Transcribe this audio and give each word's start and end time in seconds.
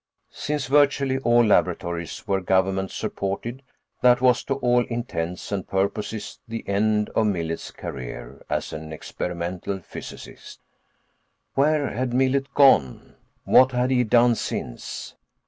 Since 0.31 0.65
virtually 0.65 1.19
all 1.19 1.45
laboratories 1.45 2.27
were 2.27 2.41
government 2.41 2.89
supported, 2.89 3.61
that 4.01 4.19
was 4.19 4.43
to 4.45 4.55
all 4.55 4.83
intents 4.85 5.51
and 5.51 5.67
purposes 5.67 6.39
the 6.47 6.67
end 6.67 7.11
of 7.11 7.27
Millet's 7.27 7.69
career 7.69 8.43
as 8.49 8.73
an 8.73 8.91
experimental 8.91 9.77
physicist. 9.77 10.59
Where 11.53 11.91
had 11.91 12.15
Millet 12.15 12.51
gone? 12.55 13.13
What 13.43 13.73
had 13.73 13.91
he 13.91 14.03
done 14.03 14.33
since? 14.33 15.13